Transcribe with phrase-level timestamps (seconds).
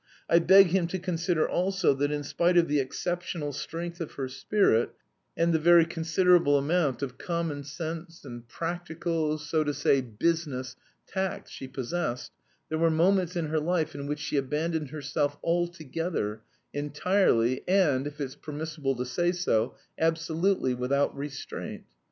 [0.27, 4.27] I beg him to consider also, that in spite of the exceptional strength of her
[4.29, 4.89] spirit
[5.37, 10.75] and the very considerable amount of common sense and practical, so to say business,
[11.05, 12.31] tact she possessed,
[12.69, 16.41] there were moments in her life in which she abandoned herself altogether,
[16.73, 21.83] entirely and, if it's permissible to say so, absolutely without restraint.